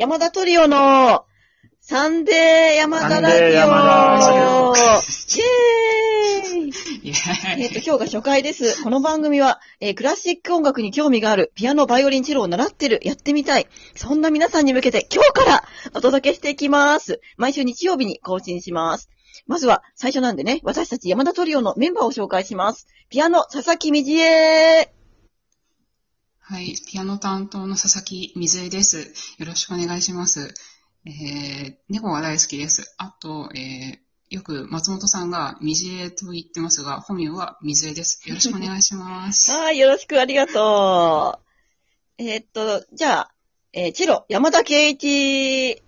[0.00, 1.26] 山田トリオの
[1.78, 8.82] サンデー山田ラジオサンデー山田ライェーイえっ、と、今日が初回です。
[8.82, 13.66] この番組は、えークラシック音楽に興味がある、ピアノ、バイオリン、チェロを習ってる、やってみたい。
[13.94, 17.20] そんな皆さんに向けて今日からお届けしていきます。
[17.36, 19.10] 毎週日曜日に更新します。
[19.46, 22.86] まずは、最初なんでね、私たち山田トリオのメンバーを紹介します。
[23.10, 24.94] ピアノ、佐々木みじえ
[26.50, 29.12] はい、ピアノ担当の佐々木水江です。
[29.38, 30.52] よろしくお願いします。
[31.06, 32.92] えー、猫が大好きです。
[32.98, 38.28] あと、えー、よく松本さんが水江と言ってますが、本名は水江です。
[38.28, 39.52] よろしくお願いします。
[39.54, 41.44] はい、よろしくありがとう。
[42.18, 43.32] えーっと、じゃあ、
[43.72, 45.80] えーチェロ、山田圭一。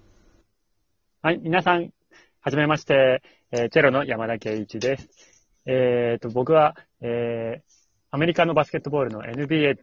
[1.23, 1.93] はい、皆さん、
[2.39, 5.09] はじめまして、えーチェロの山田圭一です。
[5.67, 7.83] えっ、と、僕は、えー
[8.15, 9.79] アメリカのバスケットボールの NBA っていう、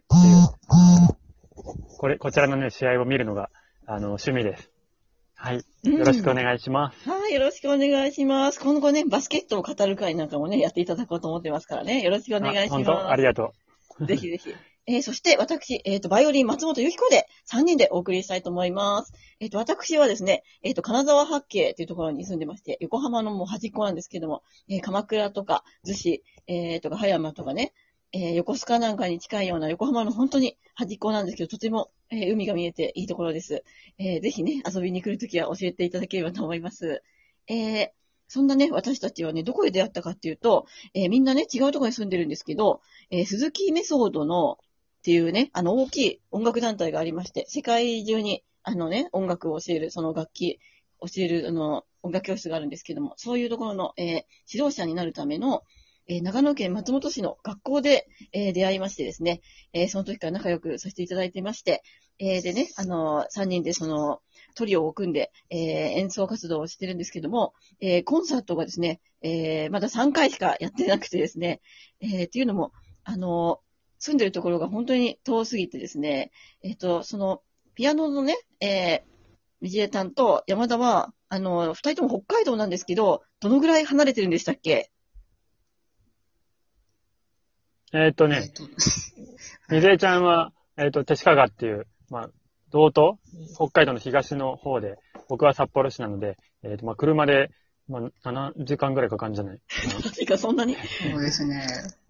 [1.98, 3.50] これ、こちらのね、試合を見るのが、
[3.86, 4.70] あの、趣味です。
[5.34, 5.64] はい。
[5.82, 7.08] よろしくお願いします。
[7.08, 8.60] はい、よろしくお願いします。
[8.60, 12.02] 今後ね、バスケットを語る会なんかもね、やっていただこうと思ってますからね。
[12.02, 12.92] よろしくお願いしあ本当？
[12.92, 13.06] ます。
[13.08, 13.52] ありがと
[14.02, 14.54] ぜひぜひ。
[14.86, 19.12] えーそして、私、えっ、と、バイオリン松本由紀子で3人でお送りしたいと思います。
[19.38, 27.72] えっ、と、私はですね、えっ、と、金沢八景というところに住んでまして、横浜のもう端っこなんですけども、えー鎌倉とか、逗子、えーとか、葉山とかね、
[28.12, 33.64] えー横須賀なんかに近いような横浜の本当に端っこなんですけど、とても、えー海が見えていいところです。
[33.98, 37.02] えーぜひね、遊びに来るときは教えていただければと思います。
[37.48, 37.90] えー
[38.32, 44.58] そんなね、私たちはね、どこで出会ったかっていうと、えみんなね、違うところに住んでるんですけど、え鈴木メソードの
[45.00, 50.60] っていうね、あの大きい音楽団体がありまして、世界中にあのね、音楽を教える、その楽器、
[51.00, 55.64] 教える、あの、音楽教室があるんですけども、そういうところの、え指導者になるための、
[56.06, 59.40] え長野県松本市の学校で、え出会いましてですね、
[59.72, 61.82] えその時から仲良くさせていただいてまして、
[62.18, 64.20] えでね、あの3人でその、
[64.54, 65.58] トリオを組んで、え
[65.98, 71.60] 演奏活動をしてるんですけども、えコンサートがですね、えまだ3回しかやってなくてですね、
[72.00, 72.72] えっていうのも、
[73.04, 73.60] あの
[74.00, 76.32] 住んでるところが本当に遠すぎてですね、
[76.62, 77.42] えっ、と、その、
[77.74, 79.10] ピアノのね、えー、
[79.60, 84.90] みじえさんと山田は、あの、二人とも北海道なんですけど、どのぐらい離れてるんでしたっけ？
[87.92, 87.98] う。
[87.98, 88.62] えっ、とね、えーと
[89.74, 92.30] みずえちゃんは、えっ、と、手鹿川っていう、まあ、
[92.70, 93.14] 道東
[93.54, 94.96] 北海道の東の方で、
[95.28, 97.50] 僕は札幌市なので、えっ、と、まあ、車で、
[97.88, 99.60] まあ、7時間ぐらいかかるんじゃない？
[100.04, 100.76] マジか、そんなに？
[101.10, 101.66] そうですね。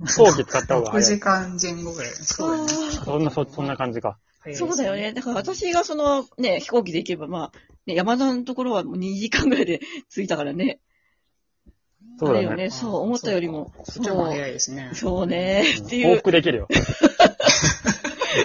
[0.06, 1.20] 飛行機使った方が6早い時。
[1.20, 2.10] 間前後ぐらい。
[2.12, 2.68] そうだね。
[3.04, 4.18] そんな、そ、そんな感じか。
[4.54, 5.12] そうだよね。
[5.12, 9.80] だから私がそのね、飛行機で行けば、まあ、ね、山田のところはもう2時間ぐらいで
[10.10, 10.80] 着いたからね。
[12.20, 12.68] そうだよね。
[12.68, 13.72] そう、思ったよりも。
[13.84, 14.90] そっちの方が早いですね。
[14.92, 15.64] そうね。
[15.82, 16.16] ってい往う。
[16.16, 16.68] 復できるよ。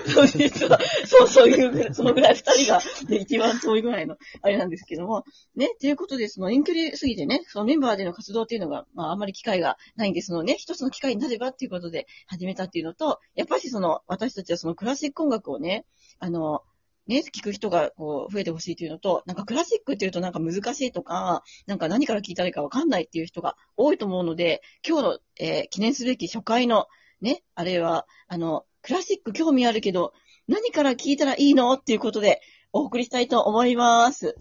[0.07, 5.25] そう、実は、そう、そういうぐらい、そのぐらい二人が、ね、一番遠いぐらいの、あれなんですけども、
[5.57, 15.85] ね、ということで、その遠距離すぎてね、そのメンバーでの活動っていうのが、まあ、あんまり機会がないんで、そのね、一つの機会になればっていうことで始めたっていうのと、やっぱりその、私たちはそのクラシック音楽をね、
[16.19, 16.61] あの、
[17.07, 26.87] ね、聞く人がこう増えてほしいというのと、なんかクラシックっていうとなんか難しいとか、なんか何から聞いたらいいかわかんないっていう人が多いと思うので、今日の、えー記念すべき初回の
[27.21, 30.13] ね、あれは、あの、クラシック興味あるけど、
[30.47, 34.35] 何から聞いたらいいのっていうことでお送りしたいと思います。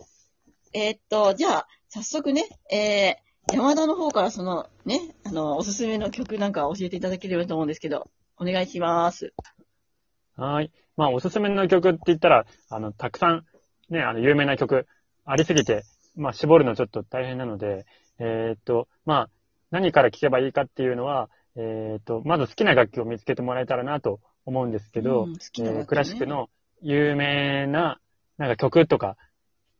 [0.73, 9.33] えーっと、じゃあ、早速ね、えー、山田の方からそのね、あの、おすすめの曲なんか教えていただければと思うんですけど、お願いします。
[10.37, 10.71] はーい。
[10.97, 13.45] まあ、おすすめの曲って言ったら、あの、たくさん、
[13.89, 14.87] ね、あの、有名な曲
[15.25, 15.85] ありすぎて、
[16.17, 17.87] まあ、絞るのちょっと大変なので、
[18.19, 19.31] えーっと、まあ、
[19.71, 26.49] 何から聴けばいいかっていうのは、えーっと、まず好きな楽器を見つけてもらえたらなと思うんですけど、うんねえークラシックの
[26.83, 27.99] 有名な、
[28.39, 29.17] なんか曲とか、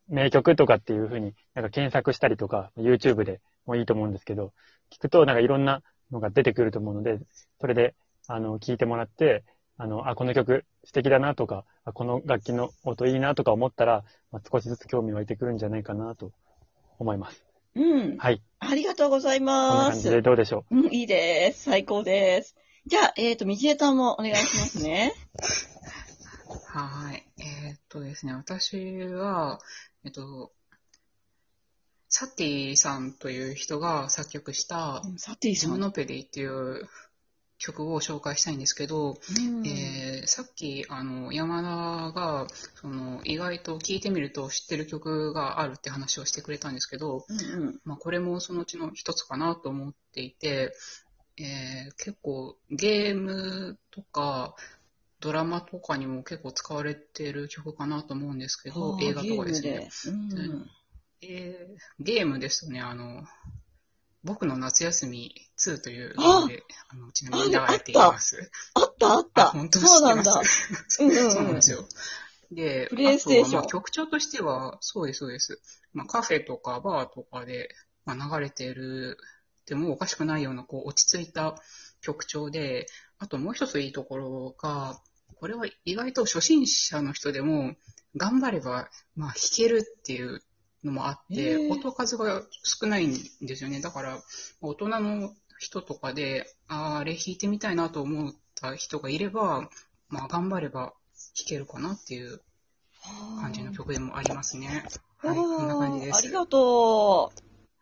[0.09, 4.53] 名曲とかっていうふうに、なんか検索したりとか、YouTube でもいいと思うんですけど、
[4.91, 7.19] 聞くとなんかいろんなのが出てくると思うので、
[7.61, 7.95] それで、
[8.27, 9.45] あの、聞いてもらって、
[9.77, 16.31] あの、あ、この曲素敵だなとか、あこの楽器の音いいなとか思ったら、まあ、少しずつ興味湧いてくるんじゃないかなと
[16.99, 17.45] 思います。
[17.75, 18.17] うん。
[18.19, 18.41] はい。
[18.61, 19.91] ありがとうございこんなます。
[19.91, 20.75] 感じでどうでしょう？
[20.77, 21.65] ん、いいです。
[21.65, 22.55] 最高です。
[22.87, 25.13] じゃあ、えっ、と、みじえさんもお願いしますね。
[26.69, 27.27] はい。
[27.39, 28.77] えーっとですね、私
[29.07, 29.59] は、
[30.05, 30.53] えっと、
[32.09, 35.71] サティさんという人が作曲した、サティさん。
[35.73, 36.89] ジムノペディっていう
[37.65, 39.67] 曲を紹介したいんですけど、うん。
[39.67, 47.81] えーさっきあの山田がその意外と聴いてみると知ってる曲があるって話をしてくれたんですけど、うんうん。
[47.85, 50.73] まあ、これもそのうちの一つかなと思っていて、
[51.39, 54.55] えー結構ゲームとか
[55.21, 59.89] ドラマとかにも結構使われてる曲かなと思うんですけど映画とかですね。
[59.91, 60.43] ゲームで。
[60.43, 60.71] うん。
[61.23, 63.25] えーゲームですとね、あの、
[64.25, 68.51] 僕の夏休み2というゲームで、あのちなみに流れています。
[68.75, 69.45] あったあった。
[69.51, 70.33] 本当そうなんだ。
[70.89, 71.85] そうなんですよ。
[72.51, 75.61] で、プレイステーション曲調としては、そうです、そうです。
[75.93, 77.69] まあ、カフェとかバーとかで、
[78.05, 79.19] まあ、流れてる、
[79.67, 81.57] でもおかしくないような、こう、落ち着いた
[82.01, 82.87] 曲調で、
[83.19, 85.01] あともう一ついいところが、
[85.37, 87.75] これは意外と初心者の人でも、
[88.17, 90.41] 頑張れば、まあ、弾けるっていう
[90.85, 93.81] のもあって、音数が少ないんですよね。
[93.81, 94.19] だから、
[94.61, 99.69] 大人の人とかで、あーあれ弾いてみたいなと思った人がいれば、
[100.09, 100.93] まあ、頑張れば
[101.37, 102.41] 弾けるかなっていう
[103.41, 104.85] 感じの曲でもありますね。
[105.19, 106.19] はい、こんな感じです。
[106.19, 107.33] ありがと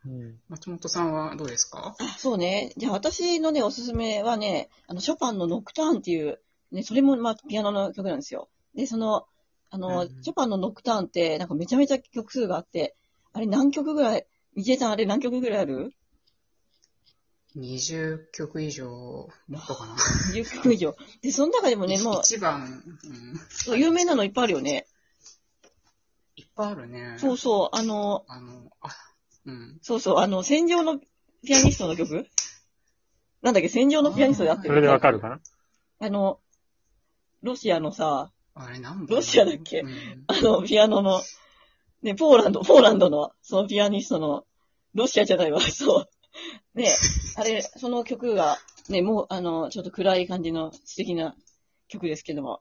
[0.05, 0.09] う。
[0.09, 0.41] うん。
[0.49, 1.95] 松本さんはどうですか？
[1.99, 2.73] あそうね。
[2.77, 6.41] じゃあ私のね、おすすめはね、あの、ショパンのノクターンっていう、
[6.73, 8.49] ね、それもまあ、ピアノの曲なんですよ。
[8.75, 9.27] で、その、
[9.75, 12.95] あの、うんショパンのノクターンって、なんかめちゃめちゃ曲数があって、
[13.33, 15.95] あれ何曲ぐらい、みちえさんあれ何曲ぐらいある
[17.57, 19.95] ?20 曲以上、もっとかな。
[20.35, 20.95] ?20 曲以上。
[21.23, 24.87] で、その中でもね、もう、一番、うん、そう有名なのいっぱいあるよね。
[26.37, 27.17] いっぱいあるね。
[27.17, 28.91] そうそう、あの、あの、あ、
[29.47, 29.79] うん。
[29.81, 31.01] そうそう、あの、戦場の
[31.47, 32.27] ピアニストの曲？
[33.41, 34.69] なんだっけ、戦場のピアニストであってる？
[34.69, 35.41] それでわかるかな？
[36.01, 36.41] あの、
[37.43, 39.81] ロシアのさ、あれ何番ロシアだっけ？
[39.81, 40.25] うん。
[40.27, 41.23] あの、ピアノの、
[42.03, 44.45] ね、ポーランド、ポーランドの、そのピアニストの、
[44.95, 46.03] ロシアじゃないわ、 そ
[46.75, 46.79] う。
[46.79, 46.95] ね、
[47.37, 48.59] あれ、その曲が、
[48.89, 51.35] ね、もう、あの、ちょっと暗い感じの素敵な
[51.89, 52.61] 曲ですけども、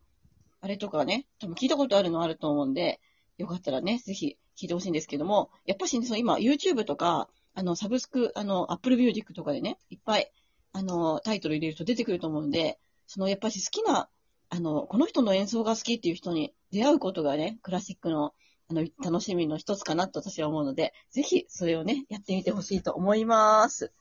[0.61, 2.99] あれとかね、多分聞いたことあるのあると思うんで、
[3.37, 10.31] よかったらね、ぜひ聞いてほしいんですけども、やっぱしね、その今、YouTube とか、あの、サブスク、あの、Apple Music とかでね、いっぱい、
[10.73, 14.07] あの、タイトル入れると出てくると思うんで、その、やっぱし好きな、
[14.53, 18.33] あの、この人の演奏が好きっていう人に出会うことがね、クラシックの、
[18.69, 23.93] あの、楽しみの一つかなと私は思うので、ぜひ、それをね、やってみてほしいと思います。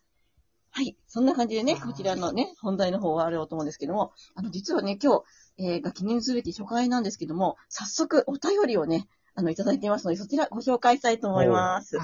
[0.73, 0.97] はい。
[1.07, 5.25] そんな感じでね、こちらのね、本題の方はあろうと思うんですけども、あの、実はね、今日、
[5.59, 9.07] えーが記念すべき初回なんですけども、早速お便りをね、
[9.37, 11.97] あの、いただいていますので、そちらご紹介したいと思います。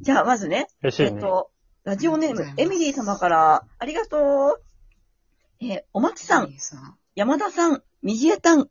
[0.00, 1.12] じゃあ、まずね、ね。
[1.14, 1.50] えっと、
[1.84, 4.62] ラジオネームエミリー様から、ありがとう。
[5.60, 8.68] えーお松さん、いいさん山田さん、右江たん、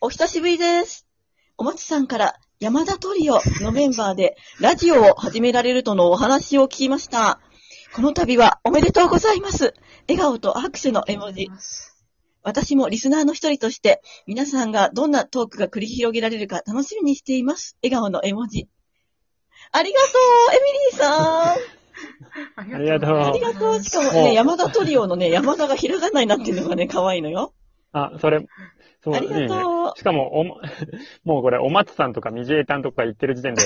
[0.00, 1.04] お久しぶりです。
[1.56, 7.40] お松さんから山田トリオのメンバーでラジオを始められるとのお話を聞きました。
[7.96, 9.74] この度はおめでとうございます。
[10.06, 11.50] 笑顔と握手の絵文字。
[12.44, 17.76] 私もリスナーの一人として皆さんがどんなトークが繰り広げられるか楽しみにしています。
[17.82, 18.68] 笑顔の絵文字。
[19.72, 22.74] ありがとう、エミリーさん。
[22.74, 23.82] ありがとうありがとう。
[23.82, 27.54] しかもね、山田トリオのね、山田がひらがなになってるのがね、可愛いのよ。
[27.92, 28.46] あ、それ、
[29.02, 29.48] そう、ありがいいね。
[29.48, 29.98] とう。
[29.98, 30.60] しかも、おも、
[31.24, 33.62] もうこれ、お松さんとか、みじえたんとか言ってる時点で、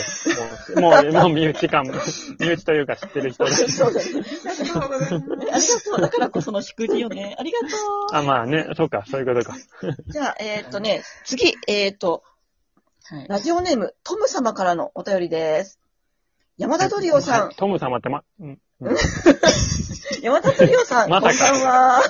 [0.76, 1.84] もう、もう、もう身内感、
[2.38, 3.50] 身内というか知ってる人で。
[3.50, 4.06] そうだね。
[4.10, 5.14] ありがとうございます。
[5.14, 6.00] ありがとう。
[6.00, 7.34] だからこその祝辞よね。
[7.38, 7.66] ありがと
[8.14, 9.56] あ、まあね、そうか、そういうことか。
[9.82, 10.12] う。
[10.12, 12.22] じゃあ、えーっとね、次、えーっと、
[13.04, 13.26] はい。
[13.28, 15.80] ラジオネーム、トム様からのお便りです。
[16.56, 18.58] 山田トリオさん、トム様ってま、うん。
[18.82, 18.96] うん
[20.22, 22.02] 山田トリオさん、まこんばんは。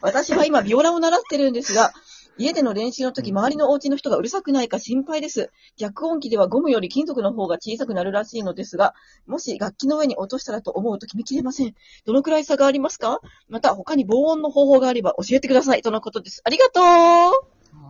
[0.00, 1.92] 私は今、ビオラを習ってるんですが、
[2.38, 5.50] 家での練習の時、周りのお家の人がうるさくないか心配です。
[5.78, 8.94] 逆音機ではゴムより金属の方が小さくなるらしいのですが、
[9.26, 11.74] もし楽器の上に落としたらと思うと決めきれません。
[12.04, 13.20] どのくらい差がありますか？
[13.48, 15.82] また、他に防音の方法があれば教えてください。
[15.82, 16.42] とのことです。
[16.44, 17.32] ありがとうあ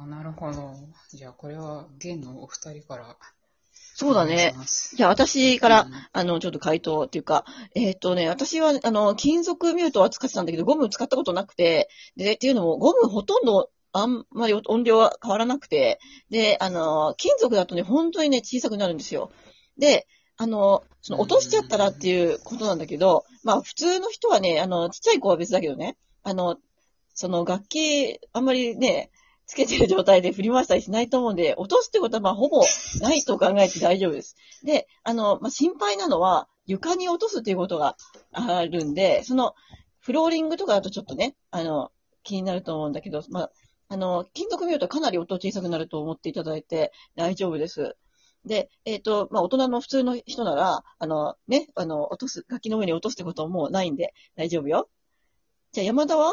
[0.05, 0.75] ーなるほど。
[1.11, 3.17] じゃあ、これは、現のお二人から。
[3.99, 4.55] そうだね。
[4.95, 15.99] じゃあ、私から、うんあの、ちょっと回答っていうか、えっ、とね、私は、あの、金属ミュートは使ってたんだけど、ゴム使ったことなくて、で、っていうのも、ゴムほとんど、あんまり音量は変わらなくて、
[16.29, 19.31] で、あの、金属だとね、本当にね、小さくなるんですよ。
[19.79, 26.59] で、あの、その、落としちゃったらっていうことなんだけど、まあ、普通の人はね、あの、ちっちゃい子は別だけどね、あの、
[27.15, 29.11] その、楽器、あんまりね、
[29.47, 32.63] つけてる状態で振り回したりしないと思うんで、落とすってことは、まあ、ほぼ
[33.01, 34.37] ないと考えて大丈夫です。
[34.65, 37.97] で、あの、まあ、心配なのは、床に落とすっていうことが
[38.33, 39.55] あるんで、その、
[40.01, 41.93] フローリングとかだとちょっとね、あの、
[42.25, 43.53] 気になると思うんだけど、まあ、
[43.89, 47.97] あの、金属見るとかなり音小さくなると思っていただいて大丈夫です。
[48.45, 54.89] で、えっ、と、まあ、大人の普通の人なら、あの、ね、あの、落とす、楽器の上に落とすってことはもうないんで大丈夫よ。
[55.73, 56.33] じゃあ、山田は？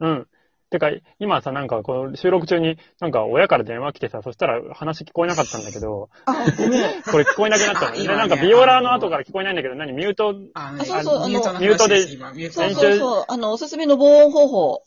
[0.00, 0.28] うん。
[0.70, 7.02] てか、今さ、なんか、この収録中に、なんか、親から電話来てさ、そしたら話聞こえなかったんだけど、あ、ごめん。
[7.02, 7.96] これ聞こえなくなったの。
[8.02, 14.82] で、なんか、ビオラの後から聞こえないんだけど、何ミュート、ああそうそうあのミュートの話ミュートで今ミュートそうそうそう、あの、おすすめの防音方法。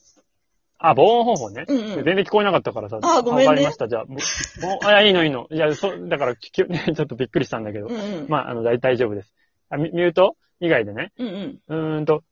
[0.79, 1.65] あ、防音方法ね。
[1.67, 2.03] うんうん。
[2.03, 2.99] 全然聞こえなかったからさ。
[3.01, 3.87] あごめんねわかりました。
[3.87, 5.47] じゃあ、ぼぼあ、いいのいいの。
[5.49, 7.87] いや、そ、だから、ききね、 ちょっとびっくりしたんだけど。
[7.87, 8.25] うんうん。
[8.27, 9.33] まあ、あの、大大丈夫です。
[9.77, 11.11] ミュート以外でね。
[11.17, 11.59] うんうん。
[11.67, 12.23] うーんと、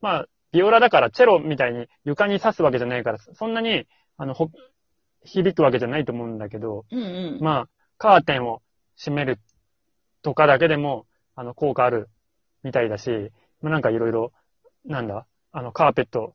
[0.00, 3.86] まあ、ビオラだからチェロみたいに床に刺すわけじゃないから、そんなに、
[4.18, 4.50] あの、ほ、
[5.24, 7.38] 響くわけじゃないと思うんだけど、うんうん。
[7.40, 8.62] まあ、カーテンを
[8.96, 9.38] 閉める
[10.22, 12.10] とかだけでも、あの、効果ある
[12.62, 13.32] みたいだし、
[13.62, 14.32] まあ、なんかいろいろ、
[14.84, 16.34] なんだ、あの、カーペット、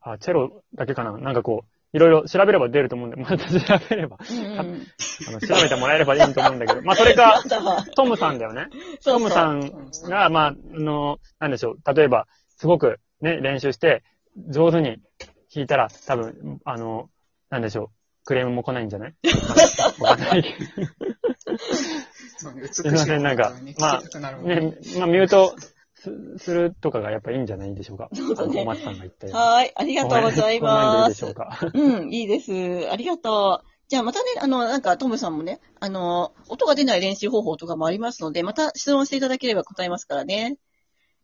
[0.00, 4.86] あ、チェロだけかななんかこう、いろいろ調べれば出ると思うんで、 また調べれば、うんうんうん。
[5.28, 7.42] あの、調べてもらえればいいと思うんだけど、まあ、それか、
[7.96, 8.68] トムさんだよね。
[9.00, 9.60] そうトムさん。
[9.60, 11.94] んが、まあ、あの、なんでしょう。
[11.94, 14.02] 例えば、すごくね、練習して、
[14.48, 15.00] 上手に
[15.54, 17.10] 弾いたら、多分、あの、
[17.50, 17.88] なんでしょう。
[18.24, 19.14] クレームも来ないんじゃない？
[22.70, 24.02] すいませんなんかねまあ
[24.42, 25.56] ねね、まあ、ミュート
[25.94, 28.10] すするとかがやっぱいいんじゃないでしょうか。
[28.12, 29.40] そうだね小松さんが言ったように。
[29.40, 29.72] はーい。
[29.74, 31.06] ありがとうございま。
[31.08, 31.58] ですしょうか。
[31.74, 32.52] うん、いいです。
[32.90, 33.68] ありがとう。
[33.88, 40.58] じゃあまたね、あの、なんかトムさんもね、あの、音が出ない練習方法とかもありますので、また質問していただければ答えますからね。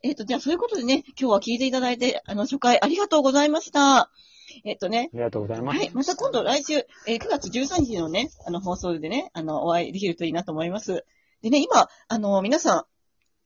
[0.04, 4.10] えっ、と、じゃあそういうことでね、今日は聞いていただいて、あの、初回ありがとうございました。
[4.62, 5.78] えっ、とね、ありがとうございます。
[5.78, 5.90] はい。
[5.94, 6.74] また今度来週、
[7.06, 11.06] えー9月13日のね、あの、放送でね、あの、お会いできるといいなと思います。
[11.40, 12.84] でね、今、あの、皆さん、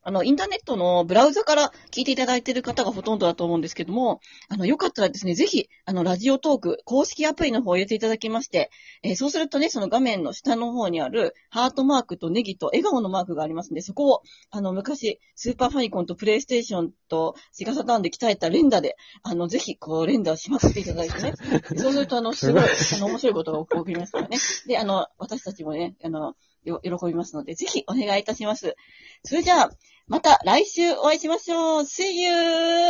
[0.01, 8.71] あの、インターネットのブラウザから聞いていただいている方がほとんどだと思うんですけども、あの、よかったらですね、ぜひ、あの、ラジオトーク公式アプリの方を入れていただきまして、
[9.03, 21.33] えーそうするとね、その画面の下の方にあるハートマークとネギと笑顔のマークがありますんで、そこを、あの、昔、スーパーファミコンとプレイステーションとセガサターンで鍛えた連打で、あの、ぜひ、こう、連打しまくっていただいてね、
[21.75, 24.37] そうすると、あの、すごい、あの、面白いことが起こりますからね。
[24.65, 28.75] で、あの、私たちもね、あの、よ、喜びますので、ぜひお願いいたします。
[29.23, 29.71] それじゃあ、
[30.07, 32.31] また来週お会いしましょう !See you!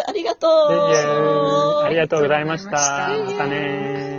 [0.08, 0.52] ありがとう
[1.84, 2.72] ありがとうございました。
[2.72, 2.78] ま
[3.30, 4.19] したねー。